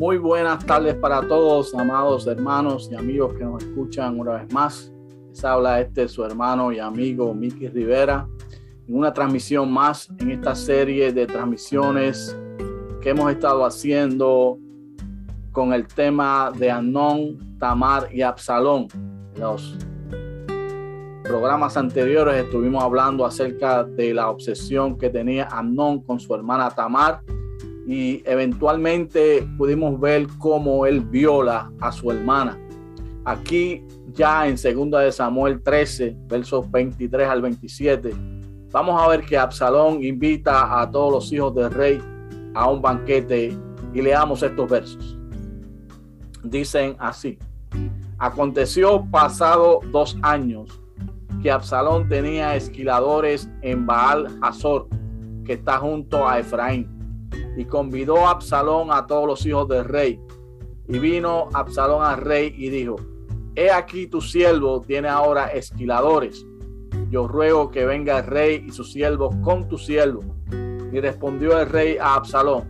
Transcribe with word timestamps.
Muy 0.00 0.16
buenas 0.16 0.64
tardes 0.64 0.94
para 0.94 1.20
todos, 1.20 1.74
amados 1.74 2.26
hermanos 2.26 2.88
y 2.90 2.94
amigos 2.94 3.34
que 3.34 3.44
nos 3.44 3.62
escuchan 3.62 4.18
una 4.18 4.36
vez 4.36 4.50
más. 4.50 4.90
Les 5.28 5.44
habla 5.44 5.78
este 5.78 6.08
su 6.08 6.24
hermano 6.24 6.72
y 6.72 6.78
amigo 6.78 7.34
Miki 7.34 7.68
Rivera 7.68 8.26
en 8.88 8.96
una 8.96 9.12
transmisión 9.12 9.70
más 9.70 10.08
en 10.18 10.30
esta 10.30 10.54
serie 10.54 11.12
de 11.12 11.26
transmisiones 11.26 12.34
que 13.02 13.10
hemos 13.10 13.30
estado 13.30 13.62
haciendo 13.62 14.58
con 15.52 15.74
el 15.74 15.86
tema 15.86 16.50
de 16.56 16.70
Anón, 16.70 17.58
Tamar 17.58 18.08
y 18.10 18.22
Absalón. 18.22 18.88
Los 19.36 19.76
programas 21.24 21.76
anteriores 21.76 22.42
estuvimos 22.42 22.82
hablando 22.82 23.26
acerca 23.26 23.84
de 23.84 24.14
la 24.14 24.30
obsesión 24.30 24.96
que 24.96 25.10
tenía 25.10 25.46
Amnón 25.50 26.02
con 26.02 26.18
su 26.18 26.34
hermana 26.34 26.70
Tamar 26.70 27.20
y 27.90 28.22
eventualmente 28.24 29.44
pudimos 29.58 29.98
ver 29.98 30.28
cómo 30.38 30.86
él 30.86 31.00
viola 31.00 31.72
a 31.80 31.90
su 31.90 32.12
hermana. 32.12 32.56
Aquí 33.24 33.84
ya 34.12 34.46
en 34.46 34.54
2 34.54 35.02
de 35.02 35.10
Samuel 35.10 35.60
13, 35.60 36.16
versos 36.28 36.70
23 36.70 37.28
al 37.28 37.42
27, 37.42 38.14
vamos 38.70 39.02
a 39.02 39.08
ver 39.08 39.22
que 39.22 39.36
Absalón 39.36 40.04
invita 40.04 40.80
a 40.80 40.88
todos 40.88 41.12
los 41.12 41.32
hijos 41.32 41.52
del 41.52 41.72
rey 41.72 42.00
a 42.54 42.70
un 42.70 42.80
banquete 42.80 43.58
y 43.92 44.00
leamos 44.00 44.44
estos 44.44 44.70
versos. 44.70 45.18
Dicen 46.44 46.94
así, 47.00 47.40
aconteció 48.18 49.04
pasado 49.10 49.80
dos 49.90 50.16
años 50.22 50.80
que 51.42 51.50
Absalón 51.50 52.08
tenía 52.08 52.54
esquiladores 52.54 53.50
en 53.62 53.84
Baal 53.84 54.28
Hazor, 54.42 54.86
que 55.44 55.54
está 55.54 55.78
junto 55.78 56.28
a 56.28 56.38
Efraín 56.38 56.99
y 57.60 57.66
convidó 57.66 58.26
a 58.26 58.30
Absalón 58.30 58.90
a 58.90 59.06
todos 59.06 59.26
los 59.26 59.44
hijos 59.44 59.68
del 59.68 59.84
rey. 59.84 60.18
Y 60.88 60.98
vino 60.98 61.50
Absalón 61.52 62.02
al 62.02 62.16
rey 62.22 62.54
y 62.56 62.70
dijo, 62.70 62.96
he 63.54 63.70
aquí 63.70 64.06
tu 64.06 64.22
siervo 64.22 64.80
tiene 64.80 65.08
ahora 65.08 65.48
esquiladores. 65.48 66.46
Yo 67.10 67.28
ruego 67.28 67.70
que 67.70 67.84
venga 67.84 68.20
el 68.20 68.26
rey 68.26 68.64
y 68.66 68.72
sus 68.72 68.92
siervos 68.92 69.36
con 69.42 69.68
tu 69.68 69.76
siervo. 69.76 70.22
Y 70.90 71.00
respondió 71.00 71.60
el 71.60 71.68
rey 71.68 71.98
a 71.98 72.14
Absalón, 72.14 72.64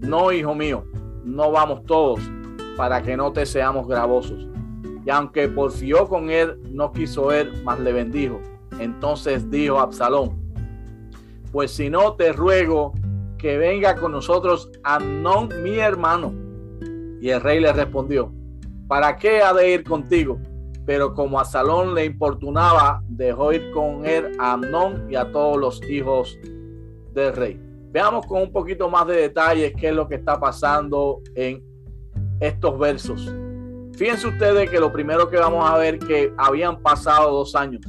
no, 0.00 0.30
hijo 0.30 0.54
mío, 0.54 0.84
no 1.24 1.50
vamos 1.50 1.86
todos, 1.86 2.20
para 2.76 3.00
que 3.00 3.16
no 3.16 3.32
te 3.32 3.46
seamos 3.46 3.88
gravosos. 3.88 4.46
Y 5.06 5.10
aunque 5.10 5.48
porfió 5.48 6.06
con 6.06 6.28
él, 6.28 6.60
no 6.70 6.92
quiso 6.92 7.32
él, 7.32 7.62
mas 7.64 7.80
le 7.80 7.94
bendijo. 7.94 8.42
Entonces 8.78 9.50
dijo 9.50 9.78
Absalón, 9.80 10.38
pues 11.50 11.70
si 11.70 11.88
no 11.88 12.12
te 12.12 12.34
ruego 12.34 12.92
que 13.44 13.58
venga 13.58 13.94
con 13.94 14.12
nosotros 14.12 14.70
Amnón, 14.84 15.50
mi 15.62 15.78
hermano. 15.78 16.32
Y 17.20 17.28
el 17.28 17.42
rey 17.42 17.60
le 17.60 17.74
respondió, 17.74 18.32
¿para 18.88 19.18
qué 19.18 19.42
ha 19.42 19.52
de 19.52 19.70
ir 19.70 19.84
contigo? 19.84 20.40
Pero 20.86 21.12
como 21.12 21.38
a 21.38 21.44
Salón 21.44 21.94
le 21.94 22.06
importunaba, 22.06 23.02
dejó 23.06 23.52
ir 23.52 23.70
con 23.72 24.06
él 24.06 24.32
a 24.38 24.54
Amnón 24.54 25.08
y 25.10 25.16
a 25.16 25.30
todos 25.30 25.58
los 25.58 25.90
hijos 25.90 26.38
del 27.12 27.34
rey. 27.34 27.60
Veamos 27.90 28.24
con 28.24 28.40
un 28.40 28.50
poquito 28.50 28.88
más 28.88 29.06
de 29.08 29.16
detalles 29.16 29.74
qué 29.78 29.88
es 29.88 29.94
lo 29.94 30.08
que 30.08 30.14
está 30.14 30.40
pasando 30.40 31.20
en 31.34 31.62
estos 32.40 32.78
versos. 32.78 33.30
Fíjense 33.92 34.26
ustedes 34.26 34.70
que 34.70 34.80
lo 34.80 34.90
primero 34.90 35.28
que 35.28 35.36
vamos 35.36 35.70
a 35.70 35.76
ver 35.76 35.98
que 35.98 36.32
habían 36.38 36.80
pasado 36.80 37.30
dos 37.30 37.54
años. 37.54 37.82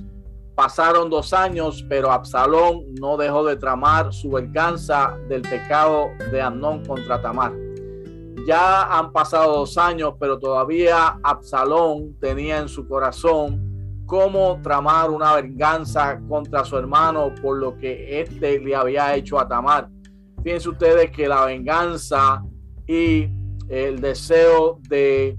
Pasaron 0.56 1.10
dos 1.10 1.34
años, 1.34 1.86
pero 1.90 2.12
Absalón 2.12 2.94
no 3.02 3.18
dejó 3.18 3.44
de 3.44 3.58
tramar 3.58 4.14
su 4.14 4.30
venganza 4.32 5.18
del 5.28 5.42
pecado 5.42 6.12
de 6.32 6.42
Amnón 6.42 6.86
contra 6.86 7.22
Tamar. 7.22 7.52
Ya 8.48 8.84
han 8.84 9.12
pasado 9.12 9.54
dos 9.54 9.78
años, 9.78 10.14
pero 10.18 10.40
todavía 10.40 11.20
Absalón 11.24 12.16
tenía 12.22 12.60
en 12.60 12.70
su 12.70 12.88
corazón 12.88 13.62
cómo 14.06 14.62
tramar 14.62 15.10
una 15.10 15.34
venganza 15.34 16.22
contra 16.30 16.64
su 16.64 16.78
hermano 16.78 17.34
por 17.42 17.58
lo 17.58 17.76
que 17.78 18.22
éste 18.22 18.60
le 18.60 18.76
había 18.76 19.14
hecho 19.14 19.38
a 19.38 19.48
Tamar. 19.50 19.90
Fíjense 20.42 20.70
ustedes 20.70 21.12
que 21.12 21.28
la 21.28 21.44
venganza 21.46 22.42
y 22.88 23.28
el 23.68 24.00
deseo 24.00 24.80
de 24.88 25.38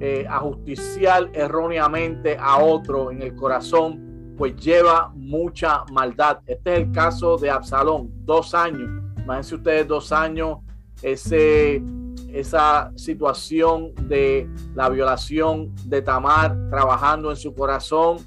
eh, 0.00 0.26
ajusticiar 0.28 1.30
erróneamente 1.34 2.36
a 2.40 2.58
otro 2.58 3.12
en 3.12 3.22
el 3.22 3.36
corazón 3.36 4.05
pues 4.36 4.56
lleva 4.56 5.10
mucha 5.14 5.84
maldad. 5.92 6.40
Este 6.46 6.74
es 6.74 6.78
el 6.80 6.92
caso 6.92 7.36
de 7.38 7.50
Absalón, 7.50 8.10
dos 8.24 8.54
años. 8.54 9.02
Imagínense 9.16 9.54
ustedes 9.54 9.88
dos 9.88 10.12
años, 10.12 10.58
ese, 11.02 11.82
esa 12.32 12.92
situación 12.96 13.92
de 14.08 14.48
la 14.74 14.88
violación 14.88 15.74
de 15.86 16.02
Tamar 16.02 16.56
trabajando 16.70 17.30
en 17.30 17.36
su 17.36 17.54
corazón, 17.54 18.18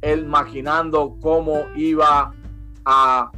él 0.00 0.20
imaginando 0.20 1.16
cómo 1.20 1.64
iba 1.74 2.32
a 2.84 3.30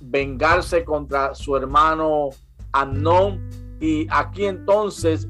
vengarse 0.00 0.84
contra 0.84 1.34
su 1.34 1.56
hermano 1.56 2.30
Amnón. 2.72 3.48
Y 3.80 4.06
aquí 4.10 4.46
entonces, 4.46 5.28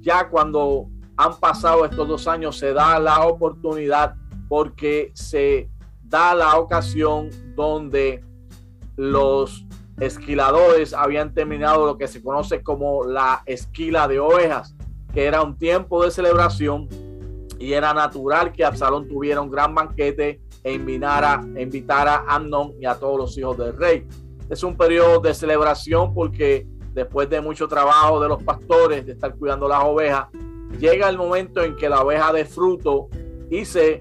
ya 0.00 0.28
cuando 0.28 0.86
han 1.16 1.36
pasado 1.38 1.84
estos 1.84 2.08
dos 2.08 2.28
años, 2.28 2.56
se 2.56 2.72
da 2.72 2.98
la 2.98 3.26
oportunidad 3.26 4.14
porque 4.50 5.12
se 5.14 5.70
da 6.02 6.34
la 6.34 6.58
ocasión 6.58 7.30
donde 7.54 8.20
los 8.96 9.64
esquiladores 10.00 10.92
habían 10.92 11.32
terminado 11.32 11.86
lo 11.86 11.96
que 11.96 12.08
se 12.08 12.20
conoce 12.20 12.60
como 12.60 13.04
la 13.04 13.44
esquila 13.46 14.08
de 14.08 14.18
ovejas, 14.18 14.74
que 15.14 15.24
era 15.24 15.40
un 15.42 15.56
tiempo 15.56 16.02
de 16.02 16.10
celebración 16.10 16.88
y 17.60 17.74
era 17.74 17.94
natural 17.94 18.50
que 18.50 18.64
Absalón 18.64 19.06
tuviera 19.06 19.40
un 19.40 19.52
gran 19.52 19.72
banquete 19.72 20.40
e 20.64 20.72
invitara, 20.72 21.40
invitara 21.56 22.24
a 22.26 22.34
Amnón 22.34 22.72
y 22.80 22.86
a 22.86 22.96
todos 22.96 23.18
los 23.18 23.38
hijos 23.38 23.56
del 23.56 23.76
rey. 23.76 24.04
Es 24.48 24.64
un 24.64 24.76
periodo 24.76 25.20
de 25.20 25.32
celebración 25.32 26.12
porque 26.12 26.66
después 26.92 27.30
de 27.30 27.40
mucho 27.40 27.68
trabajo 27.68 28.18
de 28.18 28.26
los 28.26 28.42
pastores, 28.42 29.06
de 29.06 29.12
estar 29.12 29.32
cuidando 29.36 29.68
las 29.68 29.84
ovejas, 29.84 30.26
llega 30.80 31.08
el 31.08 31.16
momento 31.16 31.62
en 31.62 31.76
que 31.76 31.88
la 31.88 32.02
oveja 32.02 32.32
de 32.32 32.44
fruto 32.44 33.08
y 33.48 33.64
se 33.64 34.00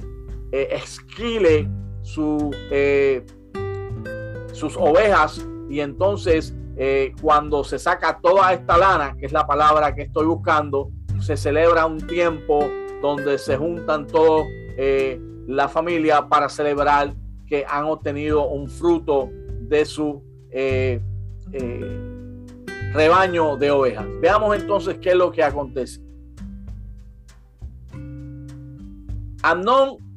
eh, 0.52 0.70
esquile 0.72 1.70
su, 2.02 2.50
eh, 2.72 3.24
sus 4.52 4.76
ovejas 4.78 5.46
y 5.70 5.80
entonces 5.80 6.56
eh, 6.76 7.14
cuando 7.22 7.64
se 7.64 7.78
saca 7.78 8.20
toda 8.20 8.52
esta 8.54 8.78
lana, 8.78 9.16
que 9.20 9.28
es 9.28 9.32
la 9.32 9.46
palabra 9.46 9.94
que 9.94 10.04
estoy 10.04 10.26
buscando, 10.26 10.90
se 11.20 11.38
celebra 11.38 11.86
un 11.86 12.00
tiempo 12.08 12.68
donde 13.02 13.38
se 13.38 13.58
juntan 13.58 14.08
todos 14.08 14.46
la 15.48 15.68
familia 15.68 16.30
para 16.30 16.48
celebrar 16.48 17.14
que 17.46 17.66
han 17.68 17.84
obtenido 17.84 18.48
un 18.48 18.70
fruto 18.70 19.30
de 19.62 19.84
su 19.84 20.24
rebaño 22.94 23.58
de 23.58 23.72
ovejas. 23.72 24.06
Veamos 24.22 24.56
entonces 24.56 24.98
qué 25.02 25.10
es 25.10 25.16
lo 25.16 25.32
que 25.34 25.44
acontece. 25.44 26.02
Amnón 29.44 30.09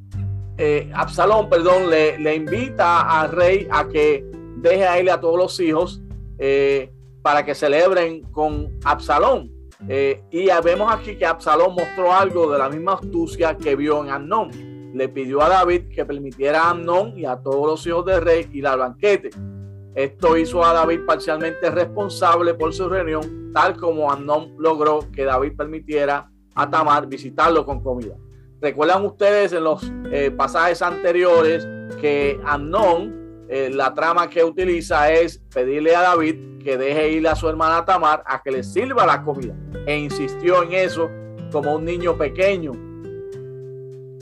eh, 0.58 0.90
Absalón, 0.94 1.48
perdón, 1.48 1.88
le, 1.88 2.34
invita 2.34 3.20
al 3.20 3.32
rey 3.32 3.66
a 3.70 3.88
que 3.88 4.24
deje 4.56 4.86
a 4.86 4.98
él 4.98 5.08
a 5.08 5.20
todos 5.20 5.36
los 5.36 5.58
hijos 5.60 6.02
eh, 6.38 6.92
para 7.22 7.44
que 7.44 7.54
celebren 7.54 8.22
con 8.30 8.78
Absalón. 8.84 9.50
Eh, 9.88 10.22
y 10.30 10.48
vemos 10.62 10.92
aquí 10.92 11.16
que 11.16 11.26
Absalón 11.26 11.74
mostró 11.74 12.12
algo 12.12 12.52
de 12.52 12.58
la 12.58 12.68
misma 12.68 12.94
astucia 12.94 13.56
que 13.56 13.74
vio 13.74 14.02
en 14.04 14.10
Amnón. 14.10 14.50
Le 14.94 15.08
pidió 15.08 15.42
a 15.42 15.48
David 15.48 15.88
que 15.88 16.04
permitiera 16.04 16.64
a 16.64 16.70
Amnón 16.70 17.18
y 17.18 17.24
a 17.24 17.36
todos 17.36 17.66
los 17.66 17.86
hijos 17.86 18.04
del 18.04 18.20
rey 18.20 18.48
ir 18.52 18.66
al 18.66 18.78
banquete. 18.78 19.30
Esto 19.94 20.36
hizo 20.36 20.64
a 20.64 20.72
David 20.72 21.00
parcialmente 21.06 21.70
responsable 21.70 22.54
por 22.54 22.72
su 22.72 22.88
reunión, 22.88 23.50
tal 23.52 23.76
como 23.76 24.10
Amnón 24.10 24.54
logró 24.58 25.00
que 25.12 25.24
David 25.24 25.52
permitiera 25.56 26.30
a 26.54 26.70
Tamar 26.70 27.06
visitarlo 27.06 27.66
con 27.66 27.82
comida. 27.82 28.16
Recuerdan 28.62 29.04
ustedes 29.04 29.52
en 29.52 29.64
los 29.64 29.82
eh, 30.12 30.30
pasajes 30.30 30.82
anteriores 30.82 31.66
que 32.00 32.40
Amnón, 32.44 33.44
eh, 33.48 33.68
la 33.68 33.92
trama 33.92 34.30
que 34.30 34.44
utiliza 34.44 35.10
es 35.10 35.40
pedirle 35.52 35.96
a 35.96 36.02
David 36.02 36.62
que 36.62 36.78
deje 36.78 37.10
ir 37.10 37.26
a 37.26 37.34
su 37.34 37.48
hermana 37.48 37.84
Tamar 37.84 38.22
a 38.24 38.40
que 38.40 38.52
le 38.52 38.62
sirva 38.62 39.04
la 39.04 39.24
comida. 39.24 39.52
E 39.84 39.98
insistió 39.98 40.62
en 40.62 40.74
eso 40.74 41.10
como 41.50 41.74
un 41.74 41.84
niño 41.84 42.16
pequeño. 42.16 42.70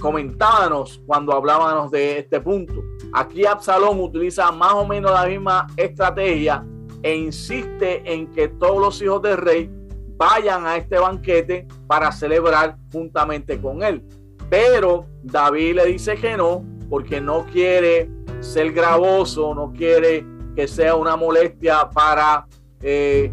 Comentábamos 0.00 1.02
cuando 1.06 1.34
hablábamos 1.34 1.90
de 1.90 2.20
este 2.20 2.40
punto. 2.40 2.82
Aquí 3.12 3.44
Absalón 3.44 4.00
utiliza 4.00 4.50
más 4.50 4.72
o 4.72 4.86
menos 4.86 5.12
la 5.12 5.26
misma 5.26 5.66
estrategia 5.76 6.64
e 7.02 7.14
insiste 7.14 8.02
en 8.10 8.26
que 8.32 8.48
todos 8.48 8.80
los 8.80 9.02
hijos 9.02 9.20
del 9.20 9.36
rey 9.36 9.70
vayan 10.16 10.66
a 10.66 10.78
este 10.78 10.98
banquete 10.98 11.68
para 11.86 12.10
celebrar 12.10 12.78
juntamente 12.90 13.60
con 13.60 13.82
él. 13.82 14.02
Pero 14.50 15.06
David 15.22 15.76
le 15.76 15.86
dice 15.86 16.16
que 16.16 16.36
no, 16.36 16.64
porque 16.90 17.20
no 17.20 17.46
quiere 17.46 18.10
ser 18.40 18.72
gravoso, 18.72 19.54
no 19.54 19.72
quiere 19.72 20.26
que 20.56 20.66
sea 20.66 20.96
una 20.96 21.16
molestia 21.16 21.88
para 21.88 22.46
eh, 22.82 23.32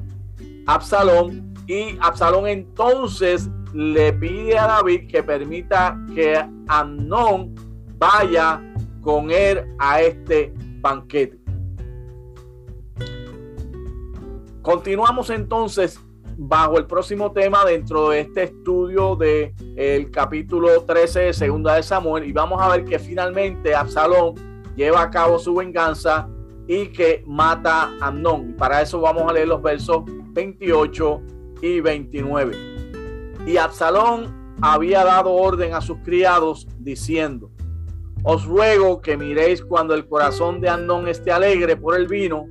Absalón. 0.67 1.53
Y 1.65 1.97
Absalón 1.99 2.47
entonces 2.47 3.49
le 3.73 4.13
pide 4.13 4.57
a 4.57 4.67
David 4.67 5.07
que 5.09 5.23
permita 5.23 5.99
que 6.13 6.39
Amnón 6.67 7.55
vaya 7.97 8.61
con 9.01 9.31
él 9.31 9.65
a 9.79 10.01
este 10.01 10.53
banquete. 10.81 11.39
Continuamos 14.61 15.29
entonces 15.29 15.99
bajo 16.37 16.77
el 16.77 16.85
próximo 16.85 17.31
tema 17.31 17.65
dentro 17.65 18.09
de 18.09 18.21
este 18.21 18.43
estudio 18.43 19.15
de 19.15 19.55
el 19.75 20.11
capítulo 20.11 20.83
13 20.83 21.19
de 21.21 21.33
Segunda 21.33 21.75
de 21.75 21.83
Samuel 21.83 22.25
y 22.25 22.31
vamos 22.31 22.61
a 22.61 22.69
ver 22.69 22.85
que 22.85 22.99
finalmente 22.99 23.73
Absalón 23.73 24.35
lleva 24.75 25.01
a 25.01 25.09
cabo 25.09 25.39
su 25.39 25.55
venganza 25.55 26.29
y 26.67 26.87
que 26.87 27.23
mata 27.25 27.89
a 27.99 28.07
Amnón. 28.07 28.55
Para 28.55 28.81
eso 28.83 29.01
vamos 29.01 29.23
a 29.27 29.33
leer 29.33 29.47
los 29.47 29.61
versos 29.63 30.03
28 30.05 31.21
y 31.63 31.79
29. 31.81 32.55
Y 33.47 33.57
Absalón 33.57 34.55
había 34.61 35.03
dado 35.03 35.33
orden 35.33 35.73
a 35.73 35.81
sus 35.81 35.97
criados 35.99 36.67
diciendo, 36.77 37.49
os 38.23 38.45
ruego 38.45 39.01
que 39.01 39.17
miréis 39.17 39.63
cuando 39.63 39.95
el 39.95 40.07
corazón 40.07 40.61
de 40.61 40.69
Amnón 40.69 41.07
esté 41.07 41.31
alegre 41.31 41.77
por 41.77 41.95
el 41.95 42.07
vino 42.07 42.45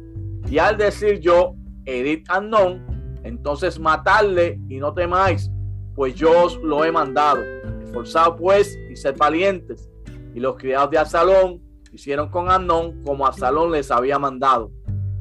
y 0.49 0.59
al 0.59 0.77
decir 0.77 1.21
yo, 1.21 1.55
Edith 1.85 2.29
Amnón, 2.29 2.96
entonces 3.27 3.79
matadle 3.79 4.61
y 4.69 4.79
no 4.79 4.95
temáis, 4.95 5.51
pues 5.95 6.15
yo 6.15 6.45
os 6.45 6.57
lo 6.63 6.85
he 6.85 6.93
mandado. 6.93 7.43
Esforzaos 7.83 8.37
pues 8.39 8.79
y 8.91 8.97
sed 8.97 9.17
valientes. 9.17 9.91
Y 10.35 10.41
los 10.41 10.57
criados 10.57 10.91
de 10.91 10.99
Absalón 10.99 11.63
hicieron 11.93 12.29
con 12.29 12.51
Amnón 12.51 13.03
como 13.03 13.27
Absalón 13.27 13.73
les 13.73 13.91
había 13.91 14.19
mandado. 14.19 14.71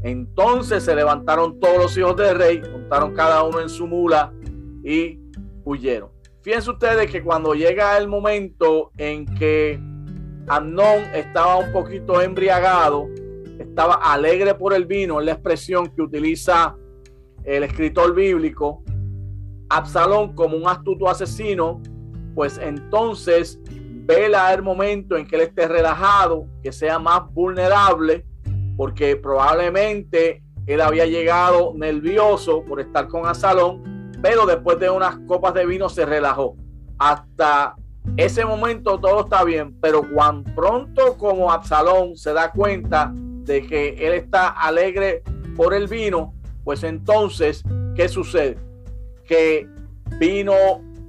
Entonces 0.04 0.84
se 0.84 0.94
levantaron 0.96 1.60
todos 1.60 1.78
los 1.78 1.98
hijos 1.98 2.16
del 2.16 2.38
rey, 2.38 2.62
montaron 2.72 3.13
cada 3.13 3.44
uno 3.44 3.60
en 3.60 3.69
su 3.69 3.88
mula 3.88 4.31
y 4.84 5.19
huyeron. 5.63 6.12
Fíjense 6.42 6.69
ustedes 6.69 7.10
que 7.10 7.24
cuando 7.24 7.56
llega 7.56 7.98
el 7.98 8.08
momento 8.08 8.92
en 8.98 9.25
que 9.25 9.80
Amnón 10.48 11.06
estaba 11.16 11.56
un 11.56 11.72
poquito 11.72 12.22
embriagado, 12.22 13.08
estaba 13.58 13.96
alegre 13.96 14.54
por 14.54 14.74
el 14.74 14.86
vino, 14.86 15.19
es 15.19 15.25
la 15.25 15.31
expresión 15.31 15.88
que 15.88 16.04
utiliza 16.04 16.75
el 17.46 17.64
escritor 17.64 18.14
bíblico, 18.14 18.84
Absalón 19.70 20.34
como 20.34 20.58
un 20.58 20.68
astuto 20.68 21.10
asesino, 21.10 21.82
pues 22.34 22.58
entonces 22.58 23.60
vela 24.06 24.54
el 24.54 24.62
momento 24.62 25.18
en 25.18 25.26
que 25.26 25.36
él 25.36 25.42
esté 25.44 25.68
relajado, 25.68 26.48
que 26.62 26.72
sea 26.72 27.00
más 27.00 27.32
vulnerable, 27.34 28.26
porque 28.78 29.16
probablemente 29.16 30.44
él 30.68 30.82
había 30.82 31.06
llegado 31.06 31.74
nervioso 31.76 32.64
por 32.64 32.80
estar 32.80 33.08
con 33.08 33.26
Absalón, 33.26 34.12
pero 34.22 34.46
después 34.46 34.80
de 34.80 34.90
unas 34.90 35.18
copas 35.28 35.54
de 35.54 35.66
vino 35.66 35.90
se 35.90 36.06
relajó. 36.06 36.56
Hasta 36.98 37.76
ese 38.18 38.46
momento 38.46 39.00
todo 39.00 39.22
está 39.22 39.44
bien, 39.44 39.78
pero 39.82 40.02
cuando 40.14 40.54
pronto 40.56 41.18
como 41.18 41.52
Absalón 41.52 42.16
se 42.16 42.34
da 42.34 42.52
cuenta 42.52 43.12
de 43.14 43.66
que 43.66 43.90
él 44.08 44.14
está 44.14 44.50
alegre 44.50 45.24
por 45.56 45.74
el 45.74 45.88
vino, 45.88 46.34
pues 46.66 46.84
entonces, 46.84 47.64
¿qué 47.96 48.10
sucede? 48.10 48.58
Que 49.26 49.70
vino 50.20 50.54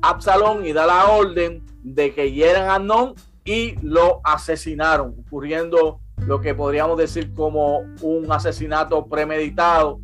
Absalón 0.02 0.64
y 0.66 0.72
da 0.72 0.86
la 0.86 1.08
orden 1.08 1.64
de 1.82 2.14
que 2.14 2.30
hieran 2.30 2.68
a 2.68 2.74
Amnón 2.76 3.14
y 3.44 3.74
lo 3.80 4.20
asesinaron, 4.22 5.16
ocurriendo 5.26 6.00
lo 6.18 6.40
que 6.40 6.54
podríamos 6.54 6.98
decir 6.98 7.32
como 7.32 7.78
un 8.02 8.26
asesinato 8.30 9.06
premeditado, 9.06 10.00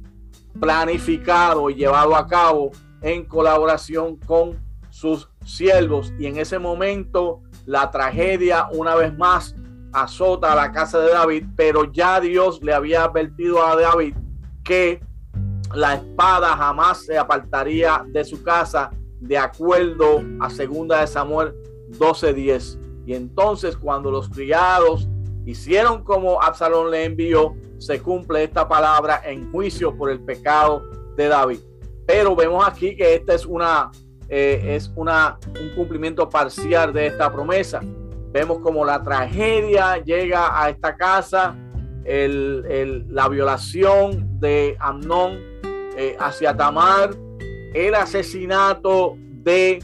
planificado 0.58 1.68
y 1.68 1.74
llevado 1.74 2.16
a 2.16 2.26
cabo 2.26 2.70
en 3.02 3.24
colaboración 3.26 4.16
con 4.16 4.58
sus 4.88 5.28
siervos. 5.44 6.14
Y 6.18 6.26
en 6.26 6.38
ese 6.38 6.58
momento 6.58 7.42
la 7.66 7.90
tragedia 7.90 8.68
una 8.72 8.94
vez 8.94 9.16
más 9.18 9.54
azota 9.92 10.52
a 10.52 10.56
la 10.56 10.72
casa 10.72 10.98
de 11.00 11.10
David, 11.10 11.44
pero 11.56 11.92
ya 11.92 12.20
Dios 12.20 12.62
le 12.62 12.72
había 12.72 13.04
advertido 13.04 13.66
a 13.66 13.76
David 13.76 14.14
que 14.64 15.00
la 15.74 15.94
espada 15.94 16.56
jamás 16.56 17.04
se 17.04 17.18
apartaría 17.18 18.04
de 18.08 18.24
su 18.24 18.42
casa, 18.42 18.90
de 19.20 19.38
acuerdo 19.38 20.22
a 20.40 20.50
segunda 20.50 21.00
de 21.00 21.06
Samuel 21.06 21.54
12:10. 21.98 22.78
Y 23.06 23.14
entonces 23.14 23.76
cuando 23.76 24.10
los 24.10 24.28
criados 24.28 25.08
hicieron 25.44 26.04
como 26.04 26.40
Absalón 26.40 26.90
le 26.90 27.04
envió, 27.04 27.54
se 27.78 28.00
cumple 28.00 28.44
esta 28.44 28.68
palabra 28.68 29.22
en 29.24 29.50
juicio 29.50 29.96
por 29.96 30.10
el 30.10 30.20
pecado 30.20 30.82
de 31.16 31.28
David. 31.28 31.60
Pero 32.06 32.36
vemos 32.36 32.66
aquí 32.66 32.96
que 32.96 33.14
esta 33.14 33.34
es 33.34 33.46
una 33.46 33.90
eh, 34.34 34.76
es 34.76 34.90
una, 34.96 35.38
un 35.60 35.74
cumplimiento 35.74 36.26
parcial 36.26 36.90
de 36.94 37.08
esta 37.08 37.30
promesa. 37.30 37.80
Vemos 38.32 38.60
como 38.60 38.82
la 38.82 39.02
tragedia 39.02 39.98
llega 39.98 40.58
a 40.58 40.70
esta 40.70 40.96
casa, 40.96 41.54
el, 42.04 43.04
la 43.10 43.28
violación 43.28 44.40
de 44.40 44.74
Amnón 44.80 45.51
eh, 45.96 46.16
hacia 46.18 46.56
Tamar, 46.56 47.14
el 47.74 47.94
asesinato 47.94 49.16
de 49.18 49.82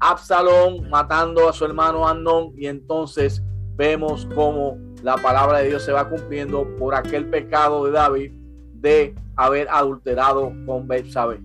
Absalón 0.00 0.88
matando 0.88 1.48
a 1.48 1.52
su 1.52 1.64
hermano 1.64 2.06
Amnón 2.06 2.52
y 2.56 2.66
entonces 2.66 3.42
vemos 3.76 4.26
cómo 4.34 4.78
la 5.02 5.16
palabra 5.16 5.58
de 5.58 5.68
Dios 5.68 5.82
se 5.84 5.92
va 5.92 6.08
cumpliendo 6.08 6.66
por 6.76 6.94
aquel 6.94 7.28
pecado 7.28 7.84
de 7.84 7.92
David 7.92 8.32
de 8.74 9.14
haber 9.36 9.68
adulterado 9.70 10.52
con 10.66 10.86
Betsabé. 10.86 11.40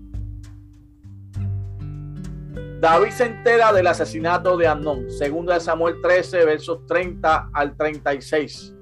David 2.80 3.10
se 3.10 3.24
entera 3.24 3.72
del 3.72 3.86
asesinato 3.86 4.56
de 4.56 4.66
Amnón, 4.66 5.10
segundo 5.10 5.52
de 5.52 5.60
Samuel 5.60 6.00
13, 6.02 6.44
versos 6.44 6.84
30 6.86 7.50
al 7.52 7.76
36. 7.76 8.74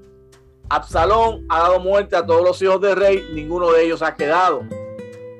Absalón 0.69 1.45
ha 1.49 1.59
dado 1.59 1.79
muerte 1.79 2.15
a 2.15 2.25
todos 2.25 2.43
los 2.43 2.61
hijos 2.61 2.81
del 2.81 2.95
rey, 2.95 3.23
ninguno 3.33 3.71
de 3.71 3.85
ellos 3.85 4.01
ha 4.01 4.15
quedado. 4.15 4.63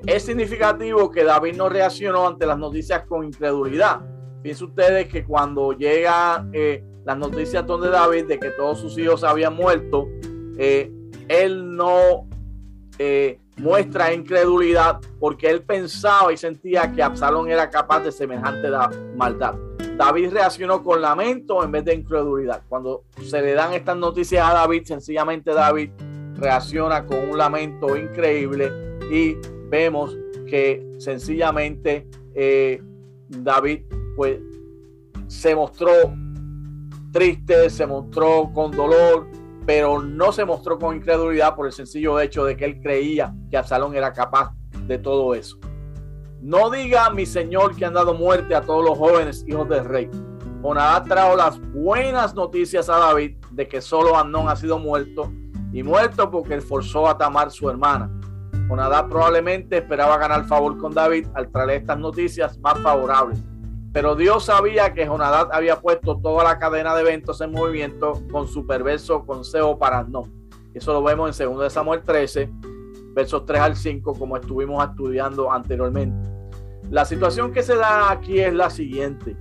Es 0.05 0.23
significativo 0.23 1.09
que 1.09 1.23
David 1.23 1.55
no 1.55 1.69
reaccionó 1.69 2.27
ante 2.27 2.45
las 2.45 2.57
noticias 2.57 3.05
con 3.07 3.23
incredulidad. 3.23 4.01
Fíjense 4.41 4.65
ustedes 4.65 5.07
que 5.07 5.23
cuando 5.23 5.71
llega 5.71 6.45
eh, 6.51 6.83
las 7.05 7.17
noticias 7.17 7.65
donde 7.65 7.89
David 7.89 8.25
de 8.25 8.38
que 8.38 8.50
todos 8.51 8.79
sus 8.79 8.97
hijos 8.97 9.23
habían 9.23 9.55
muerto, 9.55 10.10
eh, 10.57 10.91
él 11.29 11.74
no 11.74 12.27
eh, 13.00 13.39
muestra 13.55 14.13
incredulidad 14.13 15.00
porque 15.22 15.50
él 15.50 15.62
pensaba 15.62 16.33
y 16.33 16.38
sentía 16.38 16.91
que 16.91 17.01
Absalón 17.01 17.50
era 17.50 17.69
capaz 17.69 18.01
de 18.01 18.12
semejante 18.12 18.69
maldad. 19.15 19.55
David 19.98 20.33
reaccionó 20.33 20.83
con 20.83 21.01
lamento 21.01 21.63
en 21.63 21.72
vez 21.72 21.86
de 21.86 21.93
incredulidad. 21.93 22.63
Cuando 22.67 23.05
se 23.22 23.41
le 23.41 23.53
dan 23.53 23.72
estas 23.72 23.95
noticias 23.95 24.45
a 24.45 24.53
David, 24.53 24.83
sencillamente 24.86 25.53
David 25.53 25.91
reacciona 26.36 27.05
con 27.05 27.29
un 27.29 27.38
lamento 27.38 27.95
increíble 27.95 28.69
y 29.10 29.38
vemos 29.74 30.15
que 30.48 30.88
sencillamente 31.00 32.08
eh, 32.36 32.80
David 33.27 33.86
pues 34.15 34.39
se 35.25 35.56
mostró 35.56 35.92
triste, 37.12 37.72
se 37.72 37.88
mostró 37.88 38.51
con 38.53 38.70
dolor, 38.70 39.27
pero 39.65 40.00
no 40.00 40.32
se 40.32 40.46
mostró 40.46 40.77
con 40.77 40.96
incredulidad 40.96 41.56
por 41.56 41.65
el 41.65 41.72
sencillo 41.72 42.20
hecho 42.20 42.46
de 42.46 42.56
que 42.56 42.65
él 42.65 42.82
creía 42.84 43.34
que 43.50 43.58
Absalón 43.58 43.96
era 43.96 44.13
capaz 44.13 44.53
de 44.86 45.00
todo 45.00 45.34
eso. 45.34 45.58
No 46.39 46.70
diga 46.70 47.10
mi 47.10 47.25
señor 47.25 47.75
que 47.75 47.84
han 47.84 47.96
dado 47.96 48.13
muerte 48.13 48.53
a 48.53 48.62
todos 48.62 48.86
los 48.86 48.96
jóvenes 48.96 49.44
hijos 49.48 49.68
del 49.70 49.86
rey. 49.86 50.08
Jonadab 50.62 51.08
trajo 51.08 51.36
las 51.36 51.60
buenas 51.72 52.36
noticias 52.36 52.89
a 52.89 52.98
David 52.98 53.38
de 53.50 53.68
que 53.68 53.82
solo 53.82 54.15
Amnón 54.15 54.50
ha 54.50 54.56
sido 54.56 54.77
muerto 54.77 55.34
y 55.72 55.82
muerto 55.82 56.30
porque 56.30 56.53
él 56.53 56.62
forzó 56.62 57.08
a 57.08 57.18
Tamar 57.18 57.50
su 57.50 57.68
hermana. 57.72 58.12
Jonadab 58.74 59.08
probablemente 59.08 59.77
esperaba 59.77 60.18
ganar 60.18 60.46
favor 60.46 60.80
con 60.80 60.96
David 60.96 61.27
al 61.36 61.51
traer 61.51 61.82
estas 61.82 62.00
noticias 62.00 62.58
más 62.58 62.80
favorables. 62.80 63.39
Pero 63.92 64.15
Dios 64.15 64.46
sabía 64.46 64.96
que 64.96 65.06
Jonadab 65.06 65.50
había 65.51 65.80
puesto 65.80 66.18
toda 66.18 66.44
la 66.44 66.58
cadena 66.58 66.96
de 66.96 67.01
eventos 67.01 67.39
en 67.42 67.51
movimiento 67.51 68.13
con 68.32 68.48
su 68.48 68.65
perverso 68.65 69.27
consejo 69.27 69.77
para 69.77 70.01
no. 70.01 70.24
Eso 70.74 70.92
lo 70.92 71.03
vemos 71.03 71.39
en 71.39 71.53
2 71.53 71.72
Samuel 71.72 72.01
13, 72.01 72.50
versos 73.13 73.46
3 73.46 73.62
al 73.62 73.75
5, 73.75 74.15
como 74.15 74.38
estuvimos 74.38 74.84
estudiando 74.84 75.51
anteriormente. 75.51 76.27
La 76.89 77.06
situación 77.06 77.51
que 77.51 77.62
se 77.62 77.75
da 77.75 78.10
aquí 78.10 78.39
es 78.39 78.56
la 78.56 78.72
siguiente. 78.72 79.38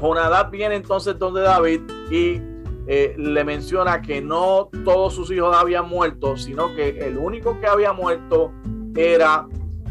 Jonadab 0.00 0.50
viene 0.50 0.76
entonces 0.76 1.18
donde 1.18 1.42
David 1.42 1.82
y 2.10 2.40
eh, 2.86 3.14
le 3.16 3.44
menciona 3.44 4.02
que 4.02 4.20
no 4.20 4.68
todos 4.84 5.14
sus 5.14 5.30
hijos 5.30 5.54
habían 5.56 5.88
muerto, 5.88 6.36
sino 6.36 6.74
que 6.74 6.98
el 7.06 7.16
único 7.18 7.58
que 7.60 7.66
había 7.66 7.92
muerto 7.92 8.52
era 8.96 9.46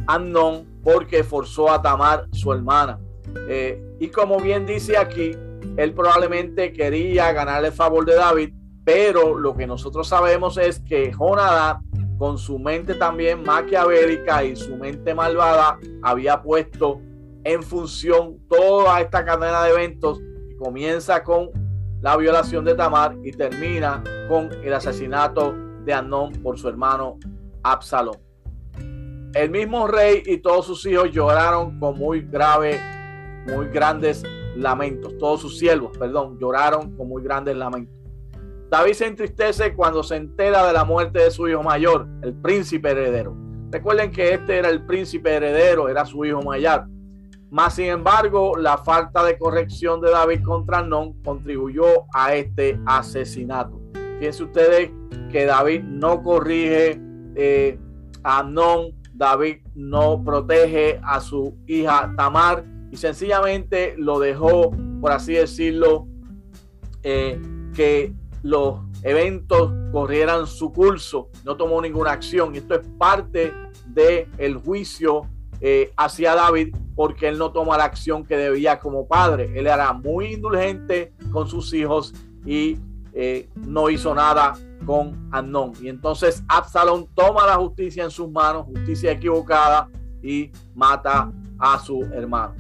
Amnón 0.07 0.67
porque 0.83 1.23
forzó 1.23 1.71
a 1.71 1.81
Tamar, 1.81 2.27
su 2.31 2.51
hermana. 2.51 2.99
Eh, 3.47 3.81
y 3.99 4.09
como 4.09 4.39
bien 4.39 4.65
dice 4.65 4.97
aquí, 4.97 5.31
él 5.77 5.93
probablemente 5.93 6.71
quería 6.71 7.31
ganarle 7.31 7.69
el 7.69 7.73
favor 7.73 8.05
de 8.05 8.15
David, 8.15 8.53
pero 8.83 9.37
lo 9.37 9.55
que 9.55 9.65
nosotros 9.65 10.07
sabemos 10.07 10.57
es 10.57 10.79
que 10.81 11.11
Jonadab 11.11 11.79
con 12.17 12.37
su 12.37 12.59
mente 12.59 12.95
también 12.95 13.43
maquiavélica 13.43 14.43
y 14.43 14.55
su 14.55 14.77
mente 14.77 15.13
malvada, 15.13 15.77
había 16.01 16.41
puesto 16.41 17.01
en 17.43 17.61
función 17.63 18.39
toda 18.47 19.01
esta 19.01 19.25
cadena 19.25 19.63
de 19.63 19.71
eventos 19.71 20.19
que 20.47 20.55
comienza 20.55 21.23
con 21.23 21.49
la 22.03 22.17
violación 22.17 22.65
de 22.65 22.75
Tamar 22.75 23.15
y 23.23 23.31
termina 23.31 24.03
con 24.27 24.51
el 24.61 24.73
asesinato 24.73 25.55
de 25.85 25.93
Anón 25.93 26.33
por 26.43 26.59
su 26.59 26.67
hermano 26.67 27.17
Absalón. 27.63 28.17
El 29.33 29.49
mismo 29.49 29.87
rey 29.87 30.21
y 30.25 30.39
todos 30.39 30.65
sus 30.65 30.85
hijos 30.85 31.11
lloraron 31.11 31.79
con 31.79 31.97
muy 31.97 32.21
grave, 32.21 32.77
muy 33.47 33.67
grandes 33.69 34.21
lamentos. 34.57 35.17
Todos 35.17 35.39
sus 35.39 35.57
siervos, 35.57 35.97
perdón, 35.97 36.37
lloraron 36.39 36.95
con 36.97 37.07
muy 37.07 37.23
grandes 37.23 37.55
lamentos. 37.55 37.95
David 38.69 38.93
se 38.93 39.07
entristece 39.07 39.73
cuando 39.73 40.03
se 40.03 40.17
entera 40.17 40.67
de 40.67 40.73
la 40.73 40.83
muerte 40.83 41.19
de 41.19 41.31
su 41.31 41.47
hijo 41.47 41.63
mayor, 41.63 42.05
el 42.21 42.33
príncipe 42.33 42.91
heredero. 42.91 43.33
Recuerden 43.71 44.11
que 44.11 44.33
este 44.33 44.57
era 44.57 44.69
el 44.69 44.85
príncipe 44.85 45.35
heredero, 45.35 45.87
era 45.87 46.05
su 46.05 46.25
hijo 46.25 46.41
mayor. 46.41 46.85
Más 47.53 47.75
sin 47.75 47.85
embargo, 47.85 48.57
la 48.57 48.79
falta 48.79 49.23
de 49.23 49.37
corrección 49.37 50.01
de 50.01 50.09
David 50.09 50.41
contra 50.41 50.79
Amnón 50.79 51.13
contribuyó 51.21 51.85
a 52.11 52.33
este 52.33 52.79
asesinato. 52.87 53.79
Fíjense 54.17 54.43
ustedes 54.43 54.91
que 55.31 55.45
David 55.45 55.83
no 55.83 56.23
corrige 56.23 56.99
eh, 57.35 57.77
a 58.23 58.39
Amnón 58.39 58.95
David 59.13 59.57
no 59.75 60.23
protege 60.23 60.99
a 61.03 61.19
su 61.19 61.55
hija 61.67 62.11
Tamar 62.17 62.65
y 62.91 62.97
sencillamente 62.97 63.93
lo 63.99 64.17
dejó, 64.17 64.71
por 64.99 65.11
así 65.11 65.33
decirlo, 65.33 66.07
eh, 67.03 67.39
que 67.75 68.15
los 68.41 68.79
eventos 69.03 69.71
corrieran 69.91 70.47
su 70.47 70.73
curso, 70.73 71.29
no 71.45 71.55
tomó 71.55 71.79
ninguna 71.83 72.13
acción. 72.13 72.55
Y 72.55 72.57
esto 72.57 72.73
es 72.73 72.87
parte 72.97 73.53
del 73.85 74.27
el 74.39 74.57
juicio 74.57 75.29
eh, 75.65 75.93
hacia 75.95 76.35
David 76.35 76.75
porque 76.93 77.29
él 77.29 77.37
no 77.37 77.53
toma 77.53 77.77
la 77.77 77.85
acción 77.85 78.25
que 78.25 78.35
debía 78.35 78.79
como 78.79 79.07
padre. 79.07 79.49
Él 79.55 79.65
era 79.65 79.93
muy 79.93 80.33
indulgente 80.33 81.13
con 81.31 81.47
sus 81.47 81.73
hijos 81.73 82.13
y 82.45 82.77
eh, 83.13 83.47
no 83.55 83.89
hizo 83.89 84.13
nada 84.13 84.53
con 84.85 85.29
Amnón. 85.31 85.71
Y 85.81 85.87
entonces 85.87 86.43
Absalón 86.49 87.07
toma 87.15 87.47
la 87.47 87.55
justicia 87.55 88.03
en 88.03 88.11
sus 88.11 88.29
manos, 88.29 88.65
justicia 88.65 89.13
equivocada, 89.13 89.89
y 90.21 90.51
mata 90.75 91.31
a 91.57 91.79
su 91.79 92.03
hermano. 92.13 92.55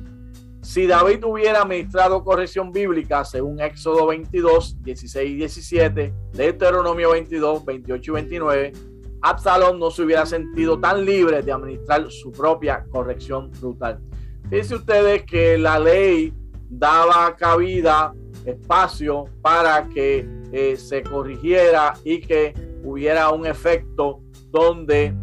Si 0.61 0.87
David 0.87 1.25
hubiera 1.25 1.63
administrado 1.63 2.23
corrección 2.23 2.71
bíblica 2.71 3.25
según 3.25 3.59
Éxodo 3.59 4.07
22, 4.07 4.81
16 4.81 5.29
y 5.29 5.35
17, 5.35 6.13
Deuteronomio 6.31 7.11
22, 7.11 7.65
28 7.65 8.11
y 8.11 8.13
29, 8.13 8.73
Absalón 9.23 9.79
no 9.79 9.89
se 9.89 10.03
hubiera 10.03 10.25
sentido 10.25 10.77
tan 10.77 11.05
libre 11.05 11.41
de 11.41 11.51
administrar 11.51 12.11
su 12.11 12.31
propia 12.31 12.85
corrección 12.91 13.49
brutal. 13.59 13.99
Fíjense 14.49 14.75
ustedes 14.75 15.23
que 15.23 15.57
la 15.57 15.79
ley 15.79 16.33
daba 16.69 17.33
cabida, 17.37 18.13
espacio 18.45 19.25
para 19.41 19.87
que 19.87 20.27
eh, 20.51 20.75
se 20.75 21.01
corrigiera 21.03 21.93
y 22.03 22.19
que 22.19 22.53
hubiera 22.83 23.29
un 23.29 23.45
efecto 23.45 24.19
donde 24.51 25.15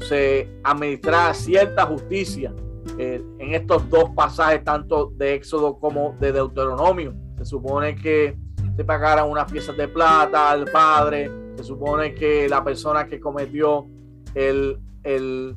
se 0.00 0.48
administrara 0.64 1.34
cierta 1.34 1.84
justicia 1.84 2.54
eh, 2.98 3.22
en 3.38 3.54
estos 3.54 3.88
dos 3.90 4.08
pasajes, 4.16 4.64
tanto 4.64 5.12
de 5.14 5.34
Éxodo 5.34 5.78
como 5.78 6.16
de 6.18 6.32
Deuteronomio. 6.32 7.14
Se 7.36 7.44
supone 7.44 7.94
que 7.94 8.38
se 8.74 8.84
pagaran 8.84 9.28
unas 9.28 9.50
piezas 9.52 9.76
de 9.76 9.86
plata 9.86 10.50
al 10.50 10.64
padre, 10.64 11.30
se 11.58 11.64
supone 11.64 12.14
que 12.14 12.48
la 12.48 12.62
persona 12.62 13.08
que 13.08 13.18
cometió 13.18 13.88
el, 14.32 14.78
el, 15.02 15.56